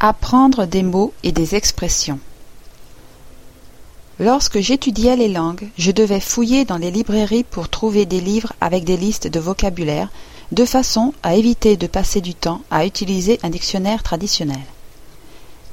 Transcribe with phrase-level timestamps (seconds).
[0.00, 2.20] Apprendre des mots et des expressions.
[4.20, 8.84] Lorsque j'étudiais les langues, je devais fouiller dans les librairies pour trouver des livres avec
[8.84, 10.08] des listes de vocabulaire,
[10.52, 14.62] de façon à éviter de passer du temps à utiliser un dictionnaire traditionnel.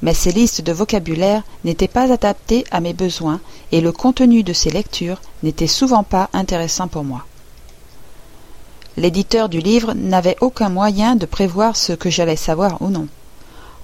[0.00, 3.40] Mais ces listes de vocabulaire n'étaient pas adaptées à mes besoins
[3.72, 7.26] et le contenu de ces lectures n'était souvent pas intéressant pour moi.
[8.96, 13.06] L'éditeur du livre n'avait aucun moyen de prévoir ce que j'allais savoir ou non.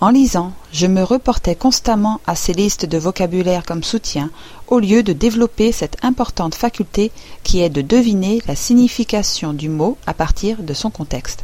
[0.00, 4.30] En lisant, je me reportais constamment à ces listes de vocabulaire comme soutien,
[4.68, 7.10] au lieu de développer cette importante faculté
[7.42, 11.42] qui est de deviner la signification du mot à partir de son contexte.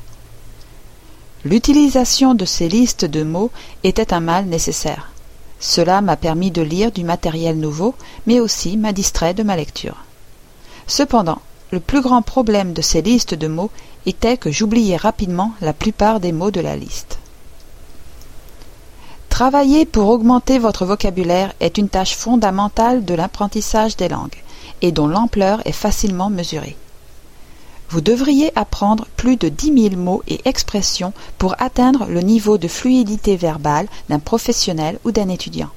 [1.45, 3.51] L'utilisation de ces listes de mots
[3.83, 5.11] était un mal nécessaire.
[5.59, 7.97] Cela m'a permis de lire du matériel nouveau,
[8.27, 10.05] mais aussi m'a distrait de ma lecture.
[10.87, 11.41] Cependant,
[11.73, 13.71] le plus grand problème de ces listes de mots
[14.07, 17.19] était que j'oubliais rapidement la plupart des mots de la liste.
[19.35, 24.41] Travailler pour augmenter votre vocabulaire est une tâche fondamentale de l'apprentissage des langues
[24.81, 26.77] et dont l'ampleur est facilement mesurée.
[27.91, 32.69] Vous devriez apprendre plus de dix mille mots et expressions pour atteindre le niveau de
[32.69, 35.71] fluidité verbale d'un professionnel ou d'un étudiant.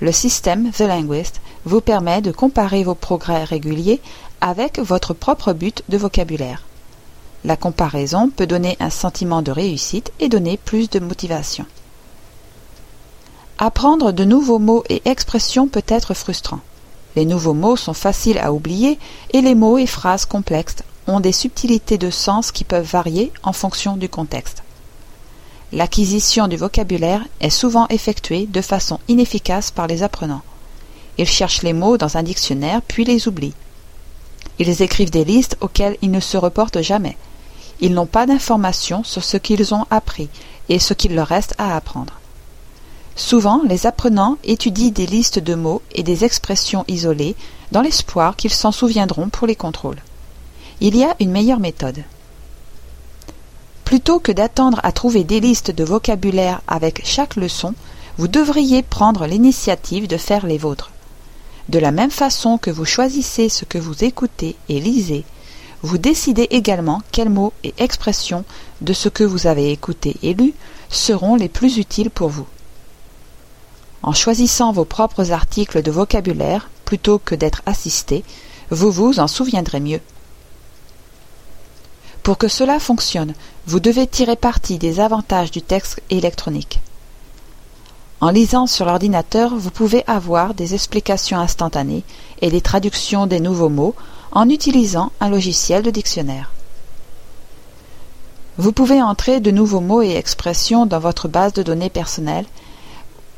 [0.00, 4.00] Le système The Linguist vous permet de comparer vos progrès réguliers
[4.40, 6.64] avec votre propre but de vocabulaire.
[7.44, 11.64] La comparaison peut donner un sentiment de réussite et donner plus de motivation.
[13.62, 16.60] Apprendre de nouveaux mots et expressions peut être frustrant.
[17.14, 18.98] Les nouveaux mots sont faciles à oublier
[19.34, 23.52] et les mots et phrases complexes ont des subtilités de sens qui peuvent varier en
[23.52, 24.62] fonction du contexte.
[25.74, 30.40] L'acquisition du vocabulaire est souvent effectuée de façon inefficace par les apprenants.
[31.18, 33.52] Ils cherchent les mots dans un dictionnaire puis les oublient.
[34.58, 37.18] Ils écrivent des listes auxquelles ils ne se reportent jamais.
[37.82, 40.30] Ils n'ont pas d'informations sur ce qu'ils ont appris
[40.70, 42.19] et ce qu'il leur reste à apprendre.
[43.16, 47.36] Souvent, les apprenants étudient des listes de mots et des expressions isolées
[47.72, 50.02] dans l'espoir qu'ils s'en souviendront pour les contrôles.
[50.80, 52.02] Il y a une meilleure méthode.
[53.84, 57.74] Plutôt que d'attendre à trouver des listes de vocabulaire avec chaque leçon,
[58.18, 60.90] vous devriez prendre l'initiative de faire les vôtres.
[61.68, 65.24] De la même façon que vous choisissez ce que vous écoutez et lisez,
[65.82, 68.44] vous décidez également quels mots et expressions
[68.80, 70.52] de ce que vous avez écouté et lu
[70.90, 72.46] seront les plus utiles pour vous.
[74.02, 78.24] En choisissant vos propres articles de vocabulaire plutôt que d'être assisté,
[78.70, 80.00] vous vous en souviendrez mieux.
[82.22, 83.34] Pour que cela fonctionne,
[83.66, 86.80] vous devez tirer parti des avantages du texte électronique.
[88.20, 92.04] En lisant sur l'ordinateur, vous pouvez avoir des explications instantanées
[92.42, 93.94] et des traductions des nouveaux mots
[94.32, 96.52] en utilisant un logiciel de dictionnaire.
[98.58, 102.44] Vous pouvez entrer de nouveaux mots et expressions dans votre base de données personnelle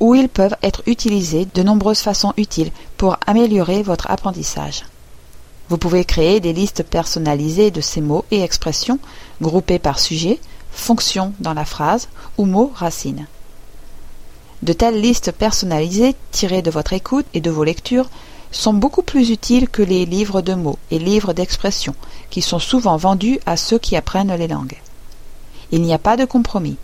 [0.02, 4.84] où ils peuvent être utilisés de nombreuses façons utiles pour améliorer votre apprentissage.
[5.68, 8.98] Vous pouvez créer des listes personnalisées de ces mots et expressions
[9.40, 10.40] groupées par sujet,
[10.72, 13.28] fonction dans la phrase ou mot racine.
[14.62, 18.10] De telles listes personnalisées tirées de votre écoute et de vos lectures
[18.50, 21.94] sont beaucoup plus utiles que les livres de mots et livres d'expressions
[22.28, 24.80] qui sont souvent vendus à ceux qui apprennent les langues.
[25.70, 26.76] Il n'y a pas de compromis.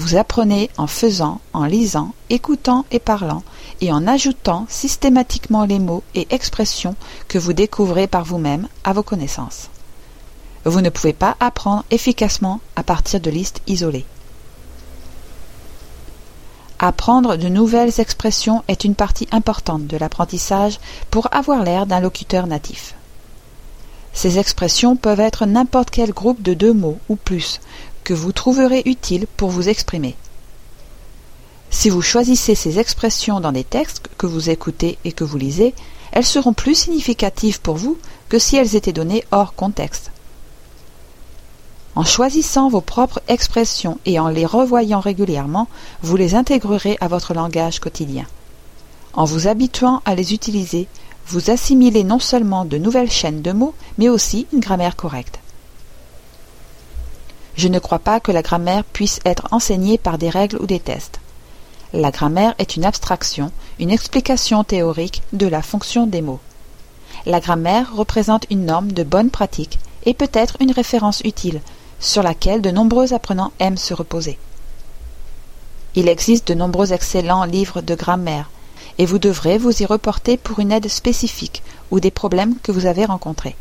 [0.00, 3.42] Vous apprenez en faisant, en lisant, écoutant et parlant,
[3.82, 6.96] et en ajoutant systématiquement les mots et expressions
[7.28, 9.68] que vous découvrez par vous-même à vos connaissances.
[10.64, 14.06] Vous ne pouvez pas apprendre efficacement à partir de listes isolées.
[16.78, 20.80] Apprendre de nouvelles expressions est une partie importante de l'apprentissage
[21.10, 22.94] pour avoir l'air d'un locuteur natif.
[24.12, 27.60] Ces expressions peuvent être n'importe quel groupe de deux mots ou plus,
[28.04, 30.16] que vous trouverez utile pour vous exprimer.
[31.70, 35.74] Si vous choisissez ces expressions dans des textes que vous écoutez et que vous lisez,
[36.12, 37.96] elles seront plus significatives pour vous
[38.28, 40.10] que si elles étaient données hors contexte.
[41.94, 45.68] En choisissant vos propres expressions et en les revoyant régulièrement,
[46.02, 48.26] vous les intégrerez à votre langage quotidien.
[49.12, 50.86] En vous habituant à les utiliser,
[51.26, 55.39] vous assimilez non seulement de nouvelles chaînes de mots, mais aussi une grammaire correcte.
[57.60, 60.80] Je ne crois pas que la grammaire puisse être enseignée par des règles ou des
[60.80, 61.20] tests.
[61.92, 66.40] La grammaire est une abstraction, une explication théorique de la fonction des mots.
[67.26, 71.60] La grammaire représente une norme de bonne pratique et peut être une référence utile
[71.98, 74.38] sur laquelle de nombreux apprenants aiment se reposer.
[75.94, 78.48] Il existe de nombreux excellents livres de grammaire
[78.96, 82.86] et vous devrez vous y reporter pour une aide spécifique ou des problèmes que vous
[82.86, 83.54] avez rencontrés.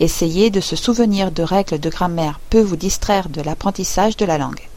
[0.00, 4.38] Essayer de se souvenir de règles de grammaire peut vous distraire de l'apprentissage de la
[4.38, 4.68] langue.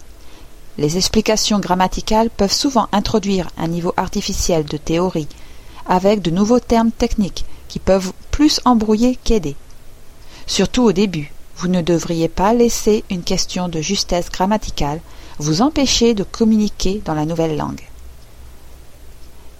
[0.77, 5.29] Les explications grammaticales peuvent souvent introduire un niveau artificiel de théorie,
[5.87, 9.55] avec de nouveaux termes techniques qui peuvent plus embrouiller qu'aider.
[10.47, 14.99] Surtout au début, vous ne devriez pas laisser une question de justesse grammaticale
[15.39, 17.81] vous empêcher de communiquer dans la nouvelle langue.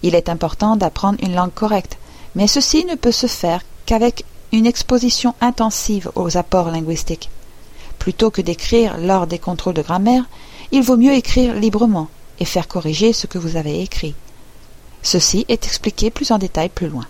[0.02, 1.98] Il est important d'apprendre une langue correcte,
[2.34, 7.30] mais ceci ne peut se faire qu'avec une exposition intensive aux apports linguistiques.
[7.98, 10.24] Plutôt que d'écrire lors des contrôles de grammaire,
[10.72, 12.08] il vaut mieux écrire librement
[12.38, 14.14] et faire corriger ce que vous avez écrit.
[15.02, 17.06] Ceci est expliqué plus en détail plus loin.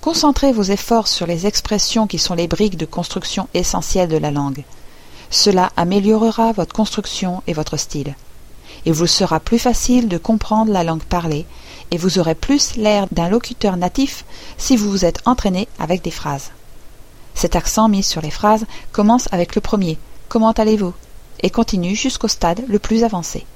[0.00, 4.30] Concentrez vos efforts sur les expressions qui sont les briques de construction essentielles de la
[4.30, 4.64] langue.
[5.28, 8.14] Cela améliorera votre construction et votre style.
[8.86, 11.44] Il vous sera plus facile de comprendre la langue parlée
[11.90, 14.24] et vous aurez plus l'air d'un locuteur natif
[14.58, 16.50] si vous vous êtes entraîné avec des phrases.
[17.34, 19.98] Cet accent mis sur les phrases commence avec le premier
[20.28, 20.94] Comment allez-vous?
[21.42, 23.46] et continue jusqu'au stade le plus avancé.